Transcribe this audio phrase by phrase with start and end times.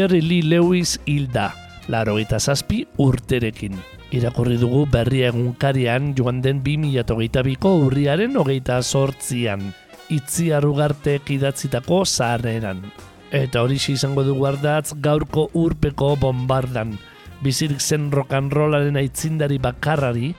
[0.00, 1.52] Jerry Lee Lewis hilda,
[1.92, 3.74] laro zazpi urterekin.
[4.10, 9.74] Irakurri dugu berria egunkarian joan den 2008ko urriaren hogeita sortzian,
[10.08, 12.80] itzi arrugartek idatzitako zaharreran.
[13.30, 16.96] Eta hori izango dugu ardatz gaurko urpeko bombardan,
[17.42, 20.34] bizirik zen rock'n'rollaren aitzindari bakarrari,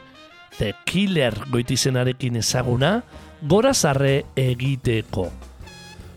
[0.57, 3.03] The Killer goitizenarekin ezaguna,
[3.44, 5.30] gora zarre egiteko.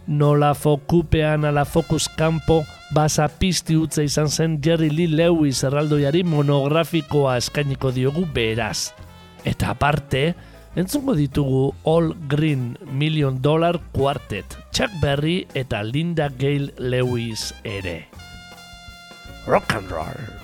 [0.06, 2.62] Nola fokupean ala fokus kampo
[2.94, 8.92] basa pizti utza izan zen Jerry Lee Lewis erraldoiari monografikoa eskainiko diogu beraz.
[9.44, 10.22] Eta aparte,
[10.78, 18.06] entzungo ditugu All Green Million Dollar Quartet, Chuck Berry eta Linda Gale Lewis ere.
[19.46, 20.43] Rock and roll!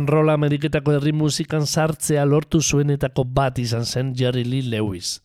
[0.00, 5.18] And roll ameriketako herri musikan sartzea lortu zuenetako bat izan zen Jerry Lee Lewis.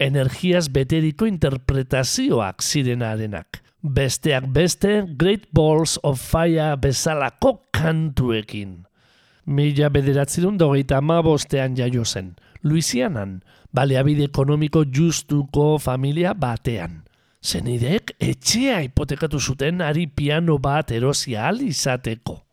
[0.00, 3.60] Energiaz beteriko interpretazioak zirenarenak.
[3.82, 8.86] Besteak beste, Great Balls of Fire bezalako kantuekin.
[9.46, 11.20] Mila bederatzerun dogeita ama
[11.76, 12.36] jaio zen.
[12.62, 13.42] Louisianan,
[13.72, 17.02] baleabide ekonomiko justuko familia batean.
[17.42, 22.51] Zenidek, etxea hipotekatu zuten ari piano bat erosia izateko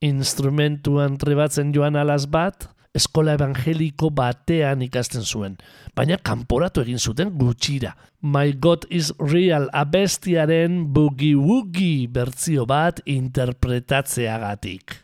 [0.00, 5.56] instrumentuan trebatzen joan alaz bat, eskola evangeliko batean ikasten zuen,
[5.94, 7.94] baina kanporatu egin zuten gutxira.
[8.20, 14.96] My God is Real abestiaren bugi-wugi bertzio bat interpretatzeagatik.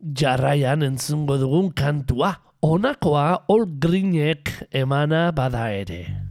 [0.00, 6.29] Jarraian entzungo dugun kantua, onakoa All Greenek emana bada ere.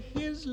[0.00, 0.46] His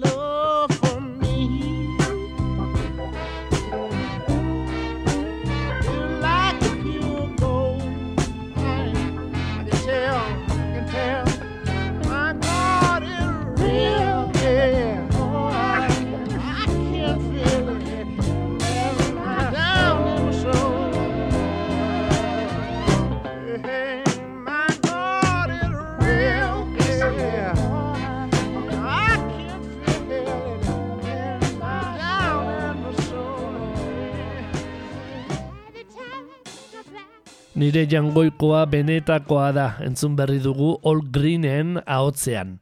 [37.63, 42.57] Nire jangoikoa benetakoa da, entzun berri dugu All Greenen ahotzean.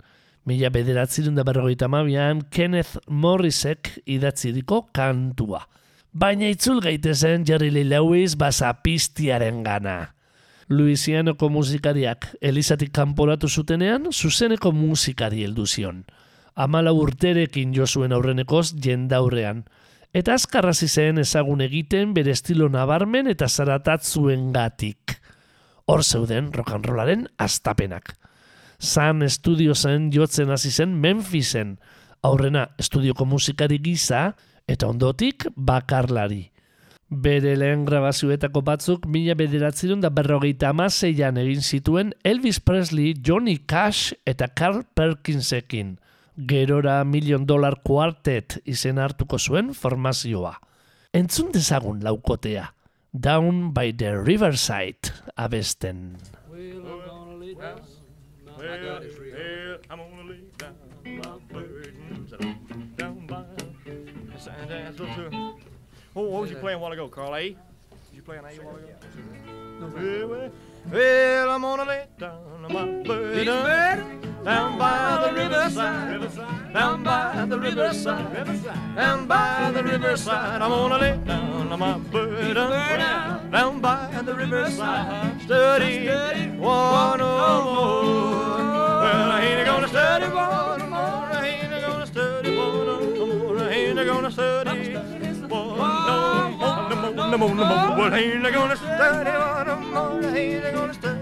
[0.46, 5.64] Mila bederatzirun da berrogeita mabian, Kenneth Morrisek idatziriko kantua.
[6.14, 9.96] Baina itzul gaitezen Jerry Lee Lewis basapistiaren gana.
[10.70, 16.04] Louisianako musikariak Elizatik kanporatu zutenean, zuzeneko musikari heldu zion.
[16.54, 19.66] Amala urterekin jo zuen aurrenekoz jendaurrean.
[20.12, 25.16] Eta azkarrazi zen ezagun egiten bere estilo nabarmen eta zaratatzuen gatik.
[25.88, 28.18] Hor zeuden rollaren astapenak.
[28.78, 31.78] San Studio zen jotzen hasi zen Memphisen,
[32.24, 34.34] aurrena estudioko musikari gisa
[34.68, 36.50] eta ondotik bakarlari.
[37.08, 44.12] Bere lehen grabazioetako batzuk mila bederatzerun da berrogeita amaseian egin zituen Elvis Presley, Johnny Cash
[44.26, 46.00] eta Carl Perkinsekin.
[46.38, 50.56] Gerora Million Dollar Quartet izen hartuko zuen formazioa.
[51.14, 52.70] Entzun dezagun laukotea.
[53.12, 56.16] Down by the Riverside abesten.
[56.50, 57.82] Well, well.
[66.16, 67.36] Oh, what was you playing a while ago, Carl?
[67.36, 67.42] A?
[67.42, 67.56] Did
[68.14, 68.88] you play an A a while ago?
[69.80, 70.52] Well, well,
[70.92, 78.46] well, I'm gonna lay down my burdens down by the riverside, down by the riverside,
[78.96, 80.62] down by the riverside.
[80.62, 86.08] I'm gonna lay down my burden down by the riverside, study
[86.58, 88.04] one more.
[89.02, 91.00] Well, I ain't gonna study one no more.
[91.00, 93.60] I ain't gonna study one no more.
[93.60, 95.78] I ain't gonna study one no more.
[96.90, 97.98] No more, no more, no more.
[97.98, 100.24] Well, I ain't gonna study one no more.
[100.24, 101.21] I gonna study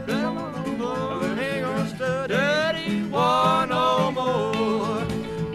[3.11, 5.05] one no more.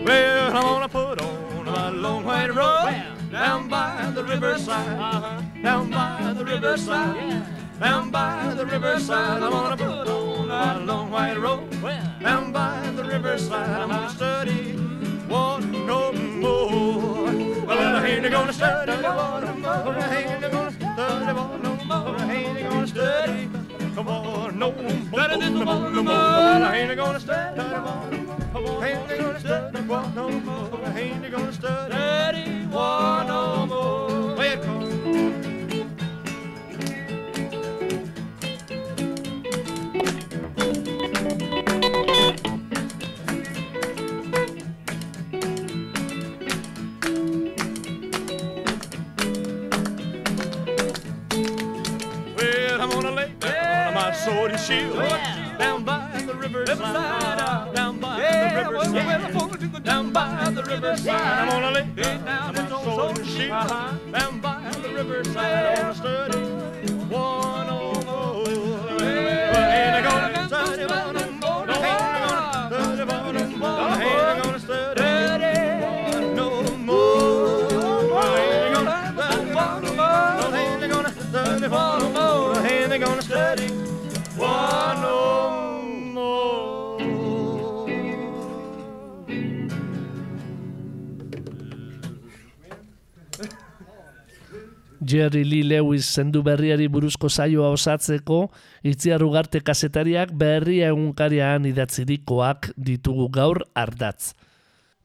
[0.05, 2.95] Well, I'm gonna put on my long white robe
[3.31, 7.47] down by the riverside, down by the riverside,
[7.81, 9.43] down by the riverside.
[9.43, 11.71] I'm gonna put on my long white robe
[12.21, 13.69] down by the riverside.
[13.69, 14.73] I'm gonna study
[15.29, 17.33] one no more.
[17.67, 19.97] Well, I ain't gonna study one no more.
[19.97, 22.17] I ain't gonna study one no more.
[22.19, 23.24] I ain't gonna study.
[23.94, 26.12] Come on, no more, no more, no more.
[26.12, 27.69] I ain't gonna study no
[28.52, 28.82] more.
[28.82, 30.81] I ain't gonna study no more.
[30.85, 33.84] I ain't gonna study one no more.
[54.25, 54.97] Sword and shield.
[55.59, 61.08] Down by the riverside, down by the riverside, down by the riverside.
[61.08, 63.69] I'm gonna lay down my sword and shield.
[64.13, 65.79] down by the riverside.
[65.79, 67.44] I'm gonna study
[95.15, 98.49] Jerry Lee Lewis zendu berriari buruzko saioa osatzeko,
[98.83, 104.33] itziar ugarte kasetariak berria egunkarian idatzirikoak ditugu gaur ardatz.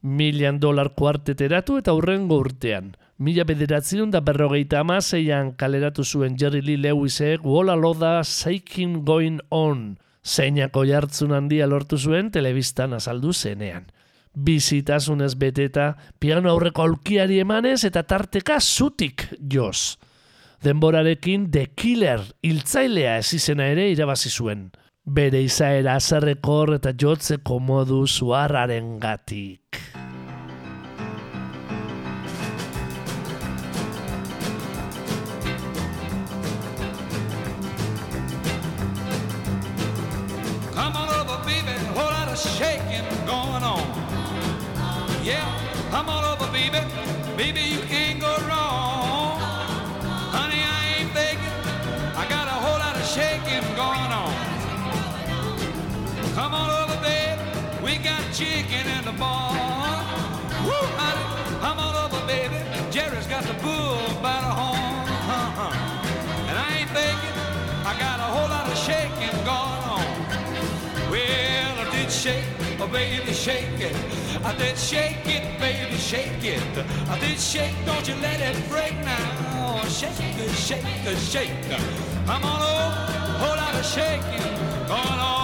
[0.02, 2.90] Milian dolar kuarteteratu eta hurrengo urtean.
[3.22, 9.92] Mila bederatzerun da berrogeita amaseian kaleratu zuen Jerry Lee Lewisek Wola Loda Shaking Going On,
[10.26, 13.86] zeinako jartzun handia lortu zuen telebistan azaldu zenean.
[14.34, 19.98] Bizitasunez beteta, piano aurreko aulkiari emanez eta tarteka zutik joz.
[20.62, 24.68] Denborarekin The Killer hiltzailea ez izena ere irabazi zuen.
[25.04, 29.89] Bere izaera azerrekor eta jotzeko modu zuarraren gatik.
[47.40, 49.40] Baby, you can't go wrong.
[50.36, 51.56] Honey, I ain't faking,
[52.22, 54.34] I got a whole lot of shaking going on.
[56.36, 57.40] Come on over, baby,
[57.82, 59.56] we got chicken in the barn.
[60.66, 61.24] Woo, honey,
[61.64, 65.08] come on over, baby, Jerry's got the bull by the horn.
[65.36, 66.48] Uh-huh.
[66.48, 67.36] And I ain't faking,
[67.90, 70.04] I got a whole lot of shaking going on.
[71.08, 72.44] Well, I did shake,
[72.80, 73.96] oh baby, shake it.
[74.44, 76.62] I did shake it, baby, shake it.
[77.08, 79.82] I did shake, don't you let it break now.
[79.88, 81.80] Shake it, shake it, shake it.
[82.28, 82.90] I'm on a
[83.40, 84.52] whole lot of shaking
[84.88, 85.39] going on.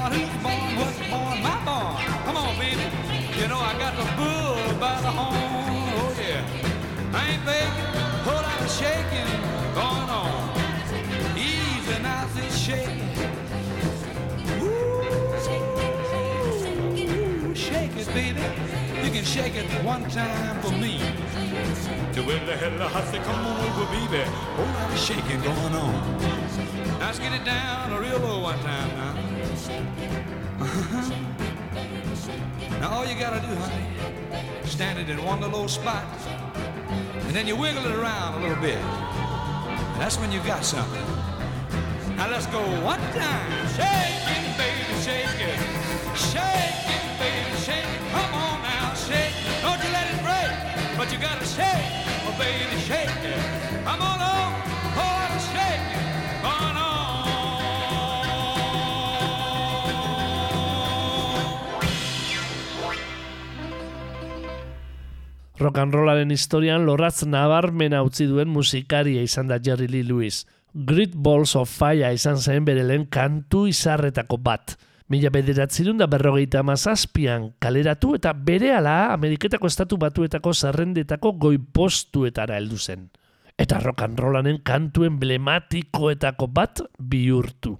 [0.00, 0.12] Barn.
[0.12, 0.76] Who's born?
[0.78, 1.42] What's born?
[1.42, 1.96] My barn.
[2.24, 2.84] Come on, baby.
[3.38, 5.36] You know I got the bull by the horn.
[6.00, 7.18] Oh yeah.
[7.18, 7.88] I ain't begging.
[8.24, 9.30] Whole lot of shaking
[9.74, 10.56] going on.
[11.36, 12.88] Easy now, this shake.
[14.62, 15.02] Ooh,
[17.54, 18.44] shake it, baby.
[19.04, 20.98] You can shake it one time for me.
[22.14, 24.24] To win the hell I say, come on over, baby.
[24.56, 25.92] Whole lot of shaking going on.
[26.98, 28.99] Now let's get it down a real low one time
[29.70, 31.30] now.
[32.80, 33.86] Now all you gotta do, honey,
[34.64, 36.04] stand it in one little spot,
[37.26, 38.78] and then you wiggle it around a little bit.
[38.78, 41.06] And That's when you got something.
[42.16, 43.68] Now let's go one time.
[43.76, 44.79] Shake it, baby,
[65.60, 70.46] Rock and rollaren historian lorratz nabarmena utzi duen musikaria izan da Jerry Lee Lewis.
[70.72, 74.78] Great Balls of Fire izan zen bere lehen kantu izarretako bat.
[75.12, 83.10] Mila bederatzerun da berrogeita mazazpian kaleratu eta berehala Ameriketako estatu batuetako zerrendetako goipostuetara heldu zen.
[83.58, 87.74] Eta rock and rollanen kantu emblematikoetako bat bihurtu.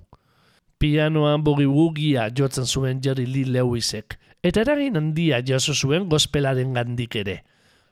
[0.77, 7.39] Pianoan bogi-bugia jotzen zuen Jerry Lee Lewisek, eta eragin handia jaso zuen gospelaren gandik ere.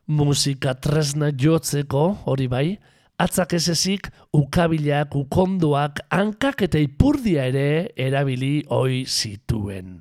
[0.09, 2.79] Musika tresna jotzeko, hori bai,
[3.21, 9.99] atzak ez ezik, ukabilak, ukondoak, hankak eta ipurdia ere erabili oi zituen.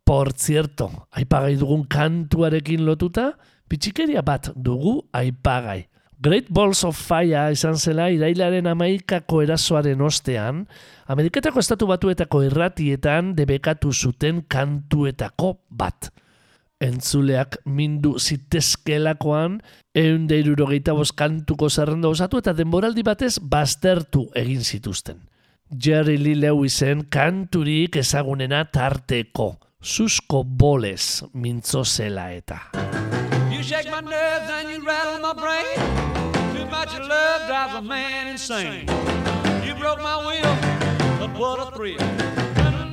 [0.00, 3.34] Por cierto, aipagai dugun kantuarekin lotuta,
[3.68, 5.84] pitxikeria bat dugu aipagai.
[6.20, 10.64] Great Balls of Fire izan zela irailaren amaikako erasoaren ostean,
[11.08, 16.10] Ameriketako estatu batuetako irratietan debekatu zuten kantuetako bat.
[16.80, 19.58] Entzuleak mindu zitezkelakoan,
[19.94, 25.20] eun deirurogeita kantuko zerrenda osatu eta denboraldi batez baztertu egin zituzten.
[25.70, 32.70] Jerry Lee Lewisen kanturik ezagunena tarteko, susko bolez mintzo zela eta.
[33.52, 35.76] You shake my nerves and you rattle my brain.
[36.56, 38.86] Too much love drives a man insane.
[39.66, 40.56] You broke my will,
[41.20, 42.49] but what a thrill.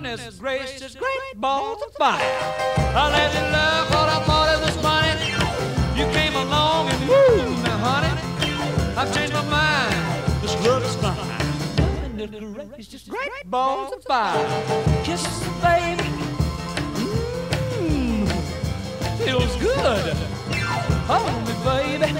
[0.07, 2.21] Goodness gracious, great balls of fire.
[2.21, 5.31] I let you love what I thought it was funny.
[5.99, 10.41] You came along and woo, now honey, I've changed my mind.
[10.41, 12.15] This love is fine.
[12.15, 14.47] Goodness gracious, great balls of fire.
[15.03, 16.09] Kisses, baby.
[17.83, 18.31] Mmm,
[19.25, 20.15] feels good.
[21.11, 22.13] Hold me, baby.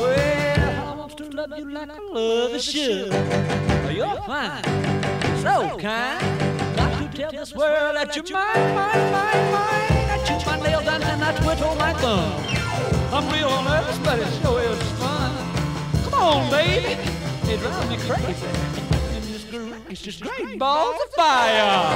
[0.00, 3.12] Well, I want to love you like I love a should.
[3.94, 4.64] You're fine,
[5.42, 6.51] so kind.
[7.14, 10.08] Tell this world that you're mine, mine, mine, mine.
[10.08, 12.32] I chew my nails and then I twiddle my thumb.
[13.12, 15.30] I'm real nervous, but it sure is fun.
[16.04, 16.96] Come on, baby.
[17.52, 18.46] It drives me crazy.
[18.46, 21.92] And this great, it's just great balls of fire.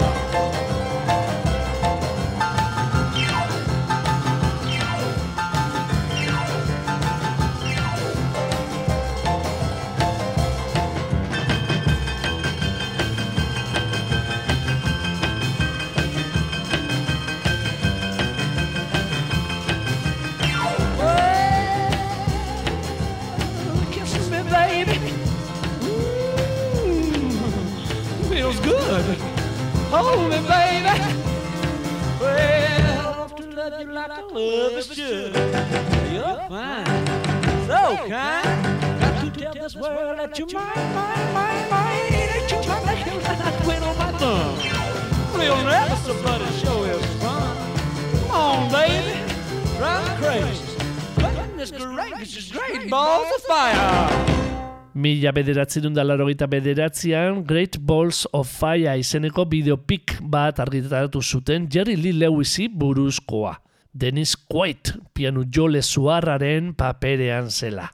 [30.06, 30.94] Hold me, baby.
[32.20, 35.34] Well, to love you like I love is should.
[36.14, 37.06] You're fine,
[37.66, 39.00] so kind.
[39.00, 42.12] Got to tell this world that you're mine, mine, mine, mine.
[42.12, 44.76] That you're my nails and I twiddle my thumb.
[45.40, 45.56] Real
[46.22, 47.56] but it sure is fun.
[48.20, 49.18] Come on, baby.
[49.76, 50.66] Drive crazy.
[51.18, 54.35] Goodness gracious, great balls of fire.
[54.96, 61.98] Mila bederatzerun da larogeita bederatzean Great Balls of Fire izeneko bideopik bat argitaratu zuten Jerry
[62.00, 63.52] Lee Lewisi buruzkoa.
[63.92, 67.90] Dennis Quaid pianu jole zuarraren paperean zela.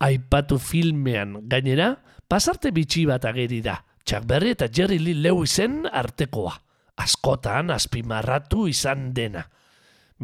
[0.00, 1.90] Aipatu filmean gainera,
[2.24, 3.76] pasarte bitxi bat ageri da,
[4.08, 6.56] Chuck Berry eta Jerry Lee Lewisen artekoa.
[6.96, 9.44] Askotan azpimarratu izan dena.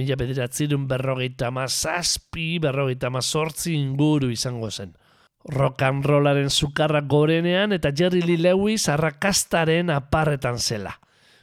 [0.00, 4.96] Mila bederatzirun berrogeita ma zazpi, berrogeita ma sortzi inguru izango zen.
[5.44, 10.94] Rock and rollaren sukarra gorenean eta Jerry Lee Lewis arrakastaren aparretan zela.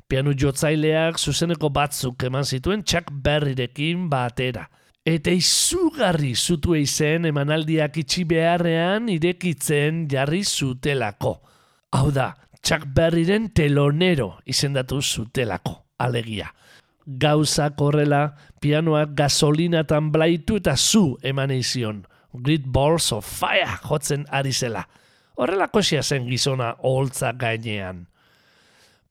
[0.10, 4.66] Pianu jotzaileak zuzeneko batzuk eman zituen Chuck Berryrekin batera.
[5.06, 11.40] Eta izugarri zutu eizen emanaldiak itxi beharrean irekitzen jarri zutelako.
[11.94, 16.52] Hau da, Chuck Berryren telonero izendatu zutelako, alegia.
[17.06, 22.04] Gauzak horrela, pianoak gasolinatan blaitu eta zu eman eizion.
[22.34, 24.86] Great Balls of Fire jotzen ari zela.
[25.36, 28.08] Horrelako zen gizona oholtza gainean.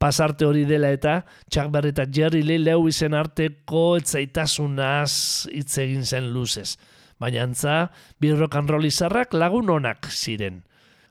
[0.00, 6.32] Pasarte hori dela eta Chuck Berry eta Jerry Lee Lewisen arteko etzaitasunaz hitz egin zen
[6.32, 6.78] luzez.
[7.20, 10.62] Baina antza, bi rock and roll izarrak lagun onak ziren.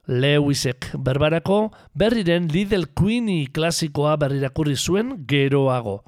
[0.09, 5.99] Lewisek berbarako berriren Little Queenie klasikoa berrirakurri zuen geroago.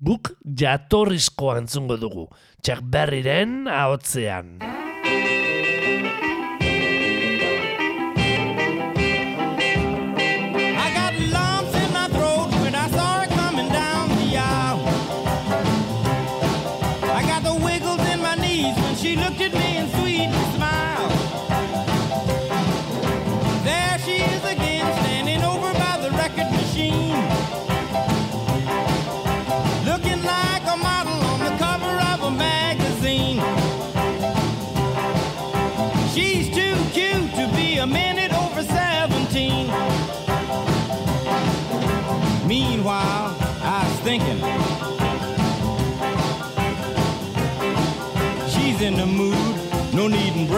[0.00, 2.30] Guk jatorrizko antzungo dugu.
[2.64, 4.56] Chuck Berryren ahotzean.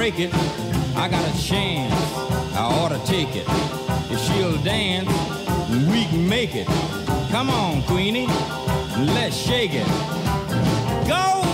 [0.03, 0.35] Break it.
[0.97, 1.95] I got a chance,
[2.57, 3.47] I ought to take it.
[4.11, 5.09] If she'll dance,
[5.93, 6.67] we can make it.
[7.31, 8.27] Come on, Queenie,
[9.15, 9.87] let's shake it.
[11.07, 11.52] Go, go,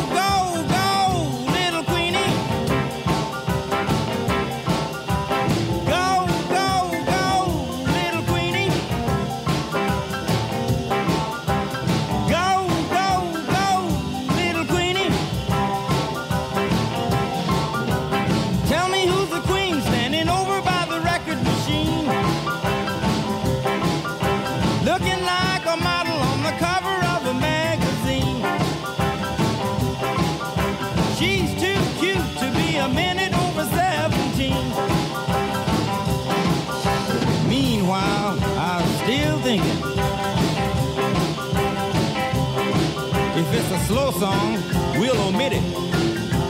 [44.19, 44.55] song,
[44.99, 45.63] we'll omit it.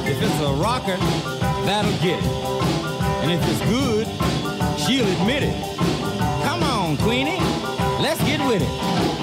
[0.09, 0.97] If it's a rocker,
[1.67, 2.25] that'll get it.
[3.21, 4.07] And if it's good,
[4.79, 5.77] she'll admit it.
[6.45, 7.39] Come on, Queenie,
[8.01, 9.18] let's get with it.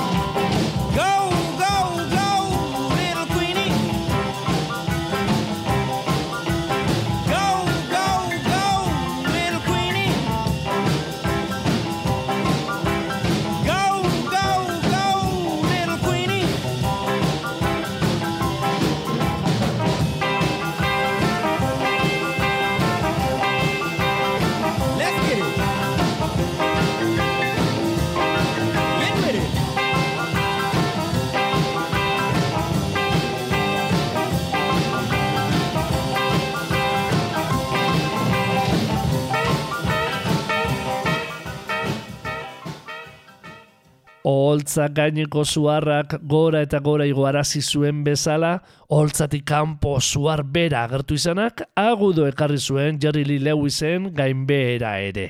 [44.26, 48.56] Oholtza gaineko zuarrak gora eta gora igoarazi zuen bezala,
[48.90, 55.28] oholtzatik kanpo zuar bera agertu izanak, agudo ekarri zuen Jerry Lee Lewisen gainbehera ere.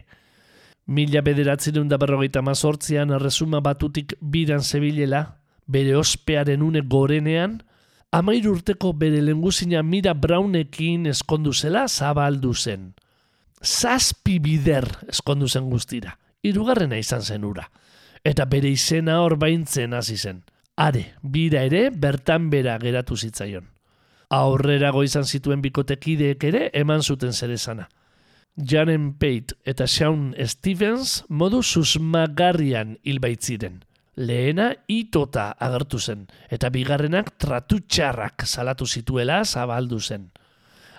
[0.87, 5.25] Mila bederatzen da berrogeita mazortzian erresuma batutik bidan zebilela,
[5.67, 7.59] bere ospearen une gorenean,
[8.15, 12.93] amairu urteko bere lenguzina Mira Brownekin eskondu zela zabaldu zen.
[13.61, 17.67] Zazpi bider eskondu zen guztira, hirugarrena izan zen ura
[18.25, 20.41] eta bere izena hor baintzen hasi zen.
[20.75, 23.69] Are, bira ere bertan bera geratu zitzaion.
[24.33, 27.87] Aurrerago izan zituen bikotekideek ere eman zuten zerezana.
[28.57, 33.83] Janen Pate eta Sean Stevens modu susmagarrian hil baitziren.
[34.15, 40.29] Lehena itota agertu zen, eta bigarrenak tratutxarrak salatu zituela zabaldu zen.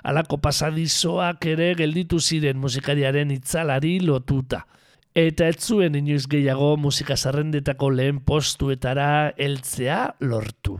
[0.04, 4.62] Alako pasadizoak ere gelditu ziren musikariaren itzalari lotuta–
[5.16, 10.76] eta ez zuen inoiz gehiago musika zerrendetako lehen postuetara heltzea lortu.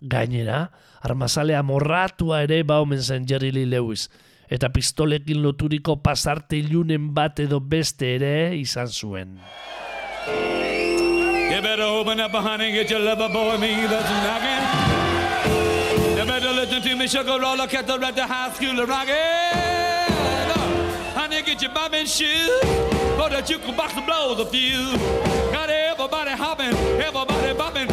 [0.00, 0.70] Gainera,
[1.04, 4.08] armazalea morratua ere baumen zen Jerry Lee Lewis,
[4.48, 9.36] eta pistolekin loturiko pasarte ilunen bat edo beste ere izan zuen.
[11.48, 14.64] You better open up, honey, get your lover boy, me that's knocking.
[16.16, 20.08] You better listen to me, sugar roller, cat at the high school rockin'.
[21.14, 24.96] Honey, get your bobbin shoes, so that you can box the blows a few.
[25.50, 27.87] Got everybody hopping, everybody bopping.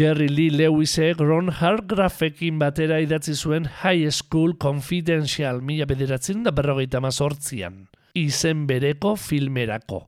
[0.00, 7.02] Jerry Lee Lewisek Ron Hargrafekin batera idatzi zuen High School Confidential mila bederatzen da berrogeita
[7.04, 7.74] mazortzian,
[8.16, 9.98] izen bereko filmerako.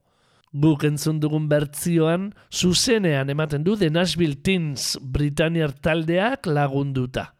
[0.64, 7.34] Guk entzun dugun bertzioan, zuzenean ematen du The Nashville Teens Britanniar taldeak lagunduta.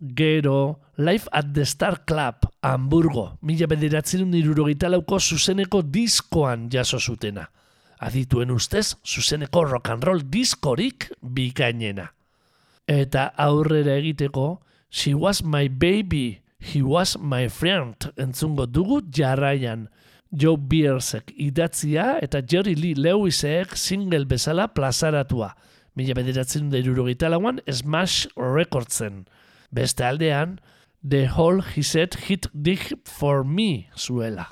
[0.00, 7.50] Gero, Life at the Star Club, Hamburgo, mila bederatzen irurogeita lauko zuzeneko diskoan jaso zutena.
[8.02, 12.08] Adituen ustez, zuzeneko rock and roll diskorik bikainena.
[12.88, 14.60] Eta aurrera egiteko,
[14.90, 19.88] She was my baby, he was my friend, entzungo dugu jarraian.
[20.32, 25.52] Joe Beersek idatzia eta Jerry Lee Lewisek single bezala plazaratua.
[25.96, 29.26] Mila bederatzen da irurogeita lauan Smash Recordsen.
[29.72, 30.58] Beste aldean,
[31.04, 34.48] The Whole He Said Hit Dig For Me zuela.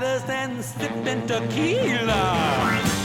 [0.00, 2.12] Enchiladas and sipping tequila.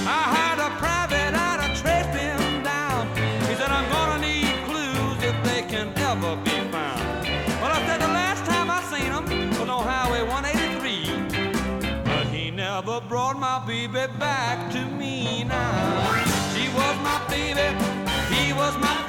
[0.08, 3.08] I had a private eye to trace him down.
[3.48, 7.28] He said, I'm gonna need clues if they can ever be found.
[7.62, 12.04] Well, I said the last time I seen him was on Highway 183.
[12.04, 16.24] But he never brought my baby back to me now.
[16.54, 17.68] She was my baby,
[18.34, 19.05] he was my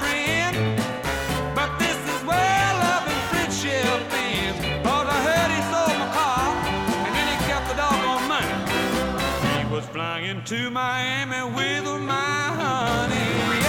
[9.91, 13.66] flying to Miami with my honey,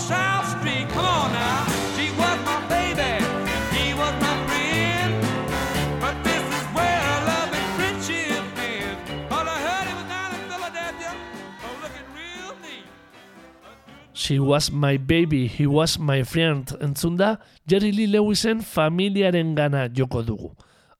[0.00, 0.88] South Street.
[0.88, 3.12] Come on now, she was my baby,
[3.76, 5.12] he was my friend.
[6.00, 9.00] But this is where love and friendship ends.
[9.30, 11.12] All I heard he was down in Philadelphia,
[11.82, 12.84] looking real neat.
[14.12, 16.66] She was my baby, he was my friend.
[16.80, 20.50] Entzunda, Jerry Lee Lewisen familiaren gana joko dugu.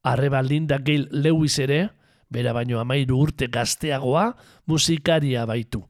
[0.04, 1.90] Arreba Linda Gale Lewis ere,
[2.30, 4.34] bera baino amairu urte gazteagoa,
[4.66, 5.82] musikaria baitu.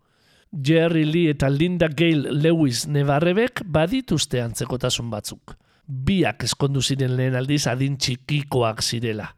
[0.52, 5.54] Jerry Lee eta Linda Gale Lewis nebarrebek badituzte antzekotasun batzuk.
[5.86, 9.28] Biak eskondu ziren lehen aldiz adin txikikoak zirela.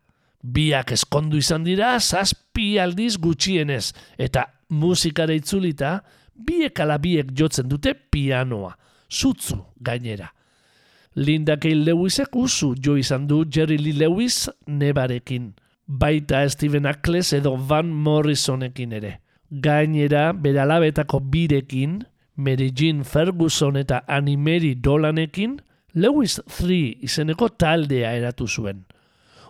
[0.42, 6.00] Biak eskondu izan dira zazpi aldiz gutxienez, eta musikara itzulita,
[6.34, 8.74] biek ala biek jotzen dute pianoa,
[9.08, 10.32] zutzu gainera.
[11.14, 15.52] Linda Gale Lewisek usu jo izan du Jerry Lee Lewis nebarekin,
[15.86, 19.21] baita Steven Ackles edo Van Morrisonekin ere.
[19.52, 25.60] Gainera, bere alabetako birekin, Mary Jean Ferguson eta Annie Mary Dolanekin,
[25.92, 28.86] Lewis 3 izeneko taldea eratu zuen.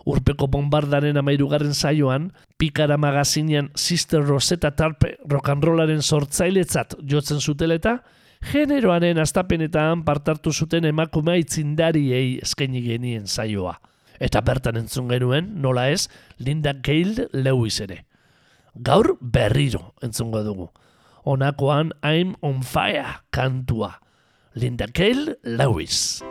[0.03, 8.01] Urpeko bombardaren amairugarren saioan, Pikara magazinean Sister Rosetta Tarpe rock'n'rollaren sortzailetzat jotzen zuteleta,
[8.51, 13.77] generoaren astapenetan partartu zuten emakume itzindariei eskaini genien saioa.
[14.19, 18.03] Eta bertan entzun genuen, nola ez, Linda Gale Lewis ere.
[18.73, 20.69] Gaur berriro entzungo dugu.
[21.25, 23.99] Honakoan I'm on fire kantua.
[24.55, 26.21] Linda Gale Lewis.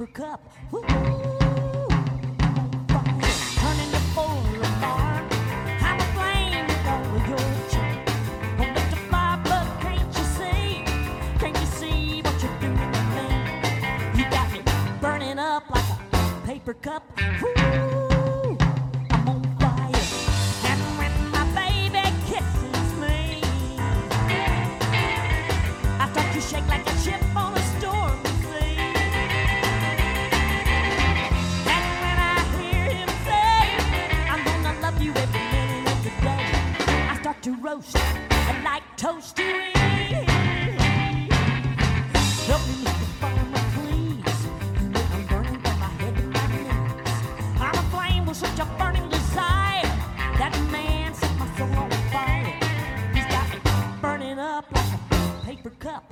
[0.00, 0.40] Paper cup.
[0.70, 0.80] Woo!
[3.60, 4.00] Turning the.
[5.82, 5.98] I'm
[7.16, 7.96] of your charm.
[9.82, 10.84] Can't you see?
[11.38, 13.34] Can't you see what you're to me?
[14.16, 14.60] You got me
[15.02, 17.02] burning up like a paper cup.
[17.42, 17.99] Ooh,
[37.70, 39.76] roast and like toast to it.
[42.48, 43.06] Help me, Mr.
[43.20, 44.38] Farmer, please.
[44.80, 47.60] You know I'm burning from my head to my knees.
[47.60, 49.90] I'm aflame with such a burning desire.
[50.40, 52.58] That man set my soul on fire.
[53.14, 53.58] He's got me
[54.02, 56.09] burning up like a paper cup.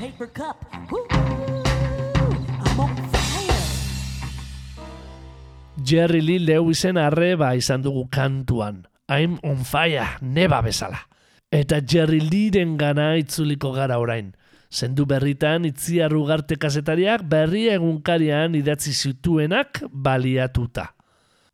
[0.00, 0.64] Paper cup.
[0.92, 1.06] Ooh,
[2.64, 2.96] I'm on.
[5.76, 8.86] Jerry Lee Lewisen arreba izan dugu kantuan.
[9.08, 11.02] I'm on fire, neba bezala.
[11.52, 14.32] Eta Jerry Leeren gana itzuliko gara orain.
[14.72, 20.94] Zendu berritan itziar ugarte kazetariak berri egunkarian idatzi zituenak baliatuta.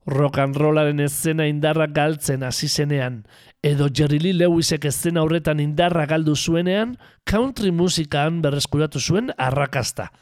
[0.07, 3.25] Rock and rollaren eszena indarra galtzen hasi zenean,
[3.63, 6.95] edo Jerry Lee Lewisek eszena horretan indarra galdu zuenean,
[7.27, 10.13] country musikan berreskuratu zuen arrakasta.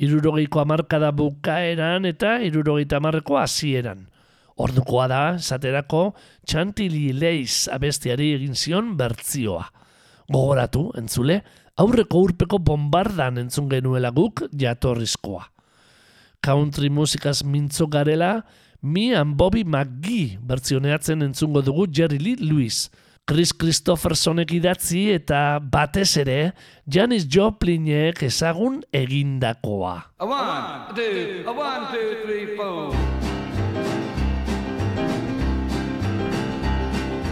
[0.00, 4.08] Irurogeiko amarkada bukaeran eta irurogeita amarreko hasieran.
[4.56, 6.14] Ordukoa da, esaterako,
[6.46, 9.68] Chantilly Lace abestiari egin zion bertzioa.
[10.32, 11.42] Gogoratu, entzule,
[11.76, 15.50] aurreko urpeko bombardan entzun genuela guk jatorrizkoa.
[16.44, 18.38] Country musikaz mintzo garela,
[18.84, 22.90] Mi and Bobby McGee bertzioneatzen entzungo dugu Jerry Lee Lewis.
[23.24, 26.52] Chris Christophersonek idatzi eta batez ere
[26.84, 29.94] Janis Joplinek ezagun egindakoa.
[30.20, 32.92] A one, two, a one, two, three, four.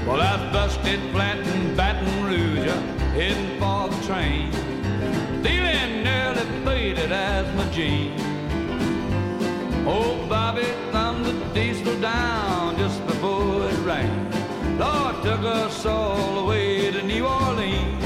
[0.08, 2.72] Well, I busted flat in Baton Rouge,
[3.12, 4.48] heading for the train.
[5.44, 8.22] Feeling nearly faded as my jeans.
[9.84, 10.64] Oh, Bobby
[11.54, 14.78] diesel down just before it rained.
[14.78, 18.04] Lord took us all the way to New Orleans.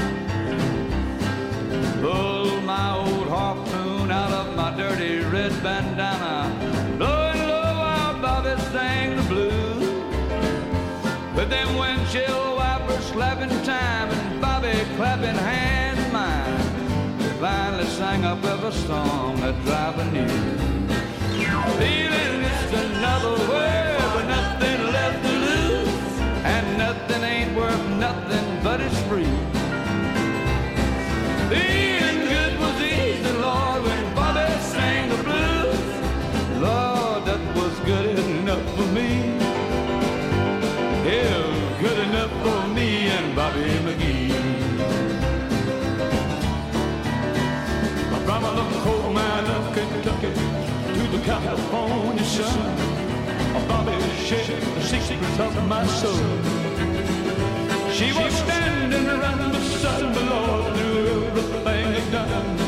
[2.01, 6.51] Pulled my old harpoon out of my dirty red bandana.
[6.97, 9.87] Blowing low while Bobby sang the blues.
[11.35, 16.59] With them windshield wipers slapping time and Bobby clapping hands mine.
[17.39, 20.76] Finally sang up every song that driver knew.
[21.79, 22.41] Feeling
[22.85, 23.35] another
[24.13, 26.19] but nothing left to lose.
[26.55, 29.37] And nothing ain't worth nothing but it's free.
[31.49, 36.61] Good was easy, Lord, when Bobby sang the blues.
[36.61, 39.26] Lord, that was good enough for me.
[51.27, 52.77] California sun,
[53.67, 56.15] Bobby shared the secrets of my soul.
[57.91, 62.59] She was standing around the Lord through everything I'd done.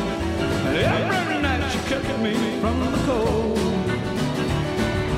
[0.68, 3.58] And every night she kept me from the cold.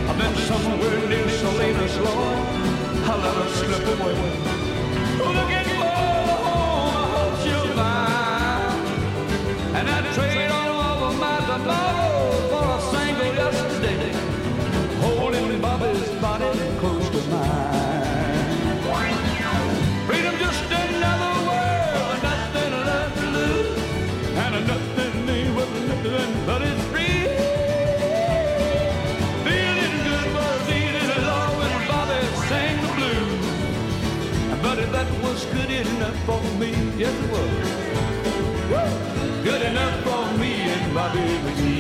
[0.08, 1.11] I've been somewhere
[37.02, 37.50] yes it was.
[38.72, 39.44] Woo!
[39.44, 41.71] Good enough for me and Bobby McGee.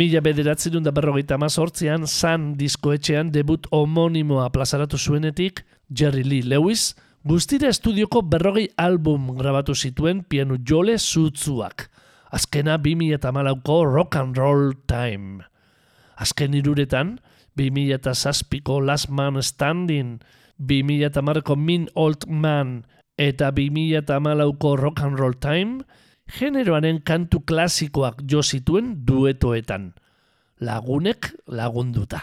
[0.00, 5.60] Mila bederatzerun da berrogeita amazortzian, San diskoetxean debut homonimoa plazaratu zuenetik,
[5.92, 6.94] Jerry Lee Lewis,
[7.28, 11.90] guztira estudioko berrogei album grabatu zituen piano jole zutzuak.
[12.32, 15.44] Azkena 2000 eta malauko Rock and Roll Time.
[16.16, 17.18] Azken iruretan,
[17.60, 20.16] 2000 eta zazpiko Last Man Standing,
[20.56, 22.86] 2000 eta marreko Min Old Man
[23.18, 25.84] eta 2000 eta malauko Rock and Roll Time,
[26.38, 29.92] generoaren kantu klasikoak jo zituen duetoetan.
[30.60, 32.20] Lagunek lagunduta.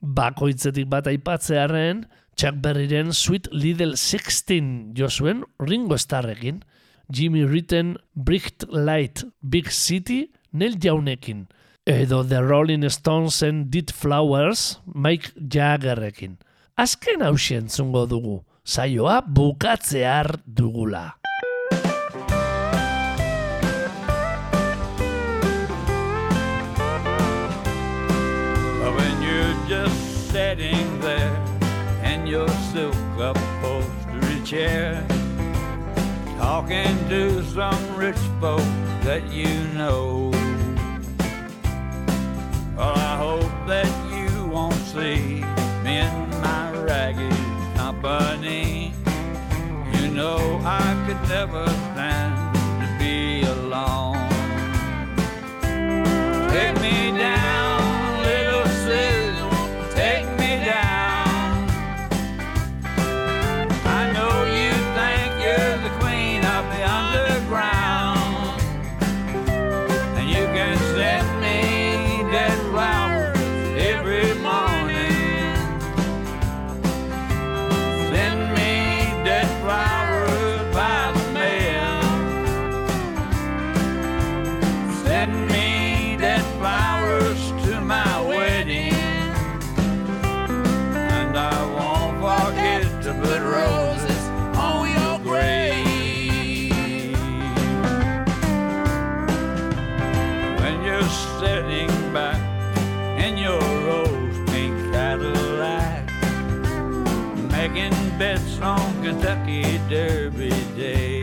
[0.00, 2.04] Bakoitzetik bat aipatzearen,
[2.36, 6.62] Chuck Berryren Sweet Little Sixteen jo zuen Ringo Starrekin,
[7.08, 11.46] Jimmy Ritten Bricht Light Big City Neil Jaunekin,
[11.86, 16.36] edo The Rolling Stonesen Dead Flowers Mike Jaggerrekin.
[16.76, 21.25] Azken hausien zungo dugu, saioa bukatzear dugula.
[33.18, 35.06] upholstery chair,
[36.38, 38.60] talking to some rich folk
[39.02, 40.30] that you know.
[42.76, 45.42] Well, I hope that you won't see
[45.82, 47.32] me in my ragged
[47.74, 48.92] company.
[49.94, 54.28] You know I could never stand to be alone.
[56.50, 57.55] Take me down.
[109.06, 111.22] Kentucky Derby Day.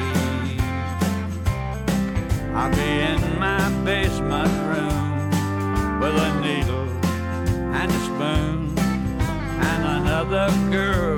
[2.55, 6.87] I'll be in my basement room with a needle
[7.75, 11.12] and a spoon and another girl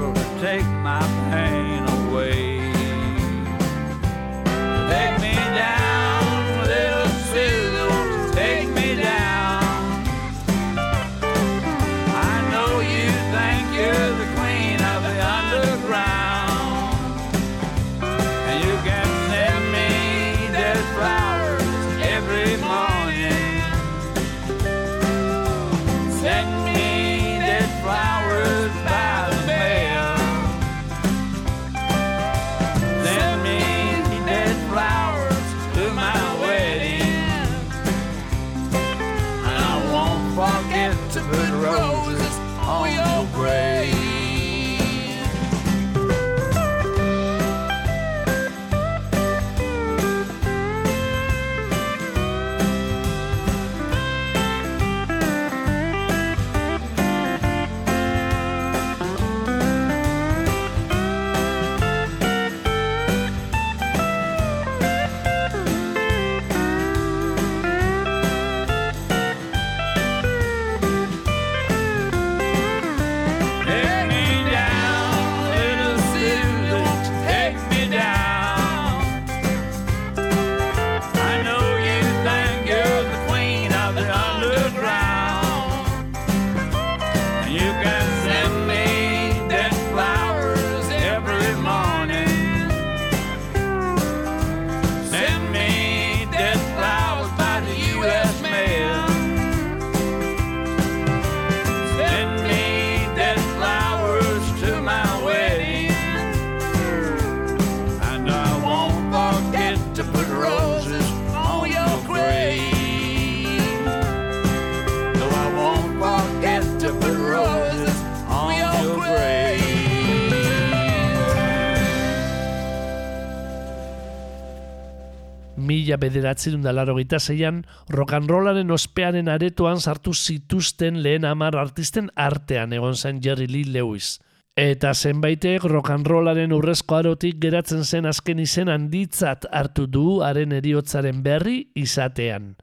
[126.25, 127.59] Bederatzerun da larogeita zeian,
[127.93, 134.17] rock'n'rollaren ospearen aretoan sartu zituzten lehen amar artisten artean egon zen Jerry Lee Lewis.
[134.57, 141.67] Eta zenbaitek rock'n'rollaren urrezko arotik geratzen zen azken izen handitzat hartu du haren eriotzaren berri
[141.75, 142.55] izatean.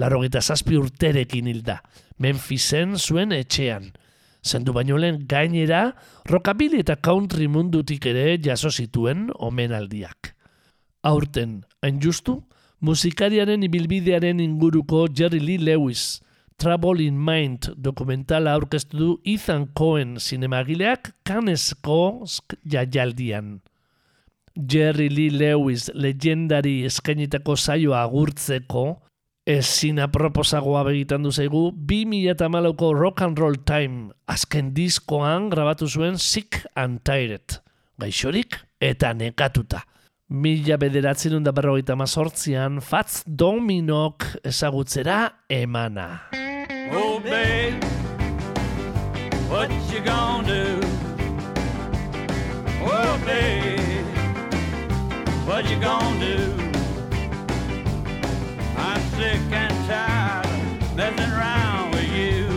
[0.00, 1.82] Larogeita zazpi urterekin hilda,
[2.16, 3.92] Memphisen zuen etxean.
[4.40, 5.90] Zendu baino lehen gainera,
[6.24, 10.32] rockabilly eta country mundutik ere jaso zituen omenaldiak.
[11.04, 12.40] Aurten, hain justu,
[12.84, 16.20] musikariaren ibilbidearen inguruko Jerry Lee Lewis,
[16.60, 22.26] Trouble in Mind dokumentala aurkeztu du Ethan Cohen zinemagileak kanesko
[22.62, 23.62] jaialdian.
[24.54, 28.84] Jerry Lee Lewis legendari eskainitako saioa agurtzeko,
[29.46, 36.62] ezin aproposagoa begitan du zaigu 2008ko Rock and Roll Time azken diskoan grabatu zuen Sick
[36.76, 37.58] and Tired.
[37.98, 39.82] Gaixorik eta nekatuta.
[40.34, 46.26] Mila bederatzen berrogeita mazortzian, Fats Dominok ezagutzera emana.
[46.90, 47.78] Oh, babe,
[49.48, 50.80] what you gonna do?
[52.82, 54.04] Oh, babe,
[55.46, 56.52] what you gonna do?
[58.76, 62.48] I'm sick and tired of messing around with you.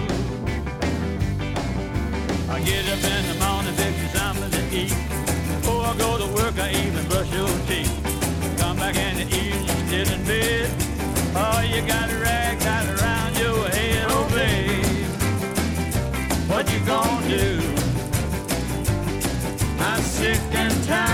[2.50, 4.96] I get up in the morning, fix you something to eat.
[5.62, 6.47] Before I go to work,
[11.78, 15.06] you got rags rag tied around your head, oh babe,
[16.50, 17.62] what you gonna do?
[19.80, 21.07] I'm sick and tired.